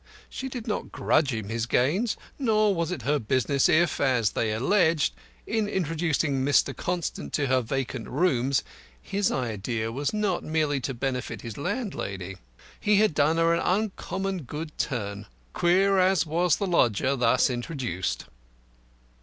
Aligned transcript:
She 0.31 0.49
did 0.49 0.65
not 0.67 0.91
grudge 0.91 1.31
him 1.31 1.49
his 1.49 1.67
gains, 1.67 2.17
nor 2.39 2.73
was 2.73 2.89
it 2.89 3.03
her 3.03 3.19
business 3.19 3.69
if, 3.69 3.99
as 4.01 4.31
they 4.31 4.51
alleged, 4.51 5.13
in 5.45 5.67
introducing 5.67 6.43
Mr. 6.43 6.75
Constant 6.75 7.31
to 7.33 7.45
her 7.45 7.61
vacant 7.61 8.07
rooms, 8.09 8.63
his 8.99 9.31
idea 9.31 9.91
was 9.91 10.11
not 10.11 10.43
merely 10.43 10.79
to 10.79 10.95
benefit 10.95 11.41
his 11.41 11.55
landlady. 11.55 12.37
He 12.79 12.95
had 12.95 13.13
done 13.13 13.37
her 13.37 13.53
an 13.53 13.59
uncommon 13.63 14.41
good 14.41 14.75
turn, 14.79 15.27
queer 15.53 15.99
as 15.99 16.25
was 16.25 16.55
the 16.55 16.65
lodger 16.65 17.15
thus 17.15 17.51
introduced. 17.51 18.25